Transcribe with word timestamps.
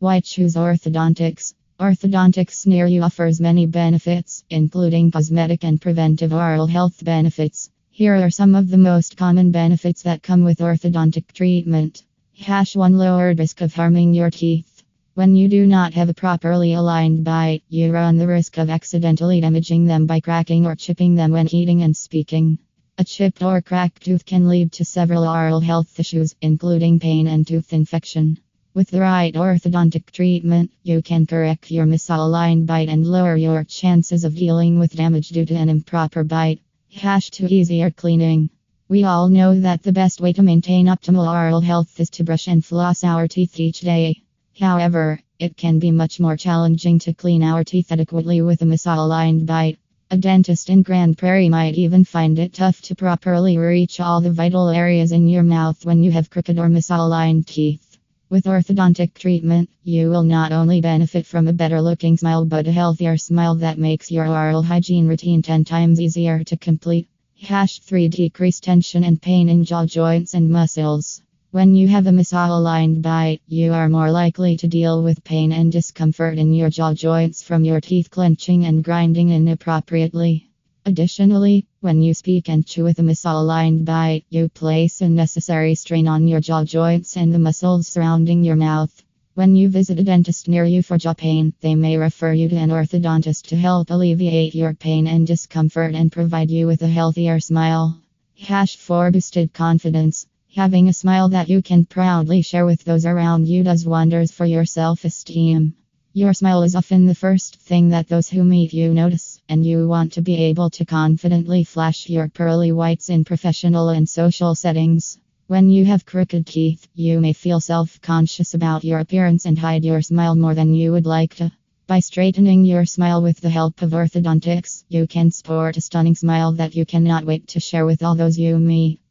Why 0.00 0.20
choose 0.20 0.54
orthodontics? 0.54 1.52
Orthodontics 1.78 2.66
near 2.66 2.86
you 2.86 3.02
offers 3.02 3.38
many 3.38 3.66
benefits, 3.66 4.42
including 4.48 5.10
cosmetic 5.10 5.62
and 5.62 5.78
preventive 5.78 6.32
oral 6.32 6.66
health 6.66 7.04
benefits. 7.04 7.68
Here 7.90 8.14
are 8.14 8.30
some 8.30 8.54
of 8.54 8.70
the 8.70 8.78
most 8.78 9.18
common 9.18 9.50
benefits 9.50 10.00
that 10.04 10.22
come 10.22 10.42
with 10.42 10.60
orthodontic 10.60 11.30
treatment. 11.34 12.02
Hash 12.32 12.74
1 12.74 12.96
Lowered 12.96 13.38
risk 13.38 13.60
of 13.60 13.74
harming 13.74 14.14
your 14.14 14.30
teeth. 14.30 14.82
When 15.16 15.36
you 15.36 15.48
do 15.48 15.66
not 15.66 15.92
have 15.92 16.08
a 16.08 16.14
properly 16.14 16.72
aligned 16.72 17.22
bite, 17.22 17.62
you 17.68 17.92
run 17.92 18.16
the 18.16 18.26
risk 18.26 18.56
of 18.56 18.70
accidentally 18.70 19.42
damaging 19.42 19.84
them 19.84 20.06
by 20.06 20.20
cracking 20.20 20.64
or 20.64 20.76
chipping 20.76 21.14
them 21.14 21.32
when 21.32 21.54
eating 21.54 21.82
and 21.82 21.94
speaking. 21.94 22.56
A 22.96 23.04
chipped 23.04 23.42
or 23.42 23.60
cracked 23.60 24.06
tooth 24.06 24.24
can 24.24 24.48
lead 24.48 24.72
to 24.72 24.84
several 24.86 25.28
oral 25.28 25.60
health 25.60 26.00
issues, 26.00 26.34
including 26.40 27.00
pain 27.00 27.26
and 27.26 27.46
tooth 27.46 27.74
infection. 27.74 28.38
With 28.72 28.90
the 28.90 29.00
right 29.00 29.34
orthodontic 29.34 30.12
treatment, 30.12 30.70
you 30.84 31.02
can 31.02 31.26
correct 31.26 31.72
your 31.72 31.86
misaligned 31.86 32.66
bite 32.66 32.88
and 32.88 33.04
lower 33.04 33.34
your 33.34 33.64
chances 33.64 34.22
of 34.22 34.36
dealing 34.36 34.78
with 34.78 34.94
damage 34.94 35.30
due 35.30 35.44
to 35.44 35.54
an 35.54 35.68
improper 35.68 36.22
bite. 36.22 36.60
Hash 36.94 37.30
2 37.30 37.48
Easier 37.48 37.90
cleaning. 37.90 38.48
We 38.88 39.02
all 39.02 39.28
know 39.28 39.58
that 39.58 39.82
the 39.82 39.90
best 39.92 40.20
way 40.20 40.32
to 40.34 40.42
maintain 40.42 40.86
optimal 40.86 41.28
oral 41.28 41.60
health 41.60 41.98
is 41.98 42.10
to 42.10 42.22
brush 42.22 42.46
and 42.46 42.64
floss 42.64 43.02
our 43.02 43.26
teeth 43.26 43.58
each 43.58 43.80
day. 43.80 44.22
However, 44.60 45.18
it 45.40 45.56
can 45.56 45.80
be 45.80 45.90
much 45.90 46.20
more 46.20 46.36
challenging 46.36 47.00
to 47.00 47.12
clean 47.12 47.42
our 47.42 47.64
teeth 47.64 47.90
adequately 47.90 48.40
with 48.40 48.62
a 48.62 48.66
misaligned 48.66 49.46
bite. 49.46 49.80
A 50.12 50.16
dentist 50.16 50.70
in 50.70 50.82
Grande 50.82 51.18
Prairie 51.18 51.48
might 51.48 51.74
even 51.74 52.04
find 52.04 52.38
it 52.38 52.52
tough 52.52 52.80
to 52.82 52.94
properly 52.94 53.58
reach 53.58 53.98
all 53.98 54.20
the 54.20 54.30
vital 54.30 54.68
areas 54.68 55.10
in 55.10 55.26
your 55.26 55.42
mouth 55.42 55.84
when 55.84 56.04
you 56.04 56.12
have 56.12 56.30
crooked 56.30 56.56
or 56.56 56.68
misaligned 56.68 57.46
teeth. 57.46 57.89
With 58.30 58.44
orthodontic 58.44 59.14
treatment, 59.14 59.70
you 59.82 60.08
will 60.08 60.22
not 60.22 60.52
only 60.52 60.80
benefit 60.80 61.26
from 61.26 61.48
a 61.48 61.52
better 61.52 61.82
looking 61.82 62.16
smile 62.16 62.44
but 62.44 62.68
a 62.68 62.70
healthier 62.70 63.16
smile 63.16 63.56
that 63.56 63.76
makes 63.76 64.08
your 64.08 64.28
oral 64.28 64.62
hygiene 64.62 65.08
routine 65.08 65.42
10 65.42 65.64
times 65.64 66.00
easier 66.00 66.44
to 66.44 66.56
complete. 66.56 67.08
Hash 67.42 67.80
3 67.80 68.06
Decrease 68.06 68.60
tension 68.60 69.02
and 69.02 69.20
pain 69.20 69.48
in 69.48 69.64
jaw 69.64 69.84
joints 69.84 70.34
and 70.34 70.48
muscles. 70.48 71.20
When 71.50 71.74
you 71.74 71.88
have 71.88 72.06
a 72.06 72.10
misaligned 72.10 73.02
bite, 73.02 73.42
you 73.48 73.72
are 73.72 73.88
more 73.88 74.12
likely 74.12 74.56
to 74.58 74.68
deal 74.68 75.02
with 75.02 75.24
pain 75.24 75.50
and 75.50 75.72
discomfort 75.72 76.38
in 76.38 76.54
your 76.54 76.70
jaw 76.70 76.94
joints 76.94 77.42
from 77.42 77.64
your 77.64 77.80
teeth 77.80 78.10
clenching 78.10 78.64
and 78.64 78.84
grinding 78.84 79.30
inappropriately. 79.30 80.52
Additionally, 80.86 81.66
when 81.82 82.02
you 82.02 82.12
speak 82.12 82.50
and 82.50 82.66
chew 82.66 82.84
with 82.84 82.98
a 82.98 83.02
misaligned 83.02 83.86
bite, 83.86 84.22
you 84.28 84.50
place 84.50 85.00
unnecessary 85.00 85.74
strain 85.74 86.06
on 86.06 86.28
your 86.28 86.38
jaw 86.38 86.62
joints 86.62 87.16
and 87.16 87.32
the 87.32 87.38
muscles 87.38 87.88
surrounding 87.88 88.44
your 88.44 88.56
mouth. 88.56 89.02
When 89.32 89.56
you 89.56 89.70
visit 89.70 89.98
a 89.98 90.04
dentist 90.04 90.46
near 90.46 90.66
you 90.66 90.82
for 90.82 90.98
jaw 90.98 91.14
pain, 91.14 91.54
they 91.62 91.74
may 91.74 91.96
refer 91.96 92.34
you 92.34 92.50
to 92.50 92.56
an 92.56 92.68
orthodontist 92.68 93.46
to 93.46 93.56
help 93.56 93.88
alleviate 93.88 94.54
your 94.54 94.74
pain 94.74 95.06
and 95.06 95.26
discomfort 95.26 95.94
and 95.94 96.12
provide 96.12 96.50
you 96.50 96.66
with 96.66 96.82
a 96.82 96.86
healthier 96.86 97.40
smile. 97.40 97.98
Hash 98.38 98.76
4 98.76 99.10
Boosted 99.10 99.54
confidence. 99.54 100.26
Having 100.54 100.88
a 100.88 100.92
smile 100.92 101.30
that 101.30 101.48
you 101.48 101.62
can 101.62 101.86
proudly 101.86 102.42
share 102.42 102.66
with 102.66 102.84
those 102.84 103.06
around 103.06 103.48
you 103.48 103.62
does 103.62 103.86
wonders 103.86 104.30
for 104.30 104.44
your 104.44 104.66
self 104.66 105.06
esteem. 105.06 105.72
Your 106.12 106.34
smile 106.34 106.62
is 106.62 106.76
often 106.76 107.06
the 107.06 107.14
first 107.14 107.56
thing 107.56 107.90
that 107.90 108.08
those 108.08 108.28
who 108.28 108.44
meet 108.44 108.74
you 108.74 108.92
notice 108.92 109.29
and 109.50 109.66
you 109.66 109.88
want 109.88 110.12
to 110.12 110.22
be 110.22 110.36
able 110.44 110.70
to 110.70 110.84
confidently 110.84 111.64
flash 111.64 112.08
your 112.08 112.28
pearly 112.28 112.72
whites 112.72 113.10
in 113.10 113.24
professional 113.24 113.88
and 113.88 114.08
social 114.08 114.54
settings. 114.54 115.18
When 115.48 115.68
you 115.68 115.84
have 115.84 116.06
crooked 116.06 116.46
teeth, 116.46 116.86
you 116.94 117.20
may 117.20 117.32
feel 117.32 117.60
self 117.60 118.00
conscious 118.00 118.54
about 118.54 118.84
your 118.84 119.00
appearance 119.00 119.46
and 119.46 119.58
hide 119.58 119.84
your 119.84 120.00
smile 120.02 120.36
more 120.36 120.54
than 120.54 120.72
you 120.72 120.92
would 120.92 121.04
like 121.04 121.34
to. 121.34 121.50
By 121.88 121.98
straightening 121.98 122.64
your 122.64 122.86
smile 122.86 123.20
with 123.20 123.40
the 123.40 123.50
help 123.50 123.82
of 123.82 123.90
orthodontics, 123.90 124.84
you 124.88 125.08
can 125.08 125.32
sport 125.32 125.76
a 125.76 125.80
stunning 125.80 126.14
smile 126.14 126.52
that 126.52 126.76
you 126.76 126.86
cannot 126.86 127.24
wait 127.24 127.48
to 127.48 127.60
share 127.60 127.84
with 127.84 128.02
all 128.02 128.14
those 128.14 128.38
you 128.38 128.56
meet. 128.56 128.98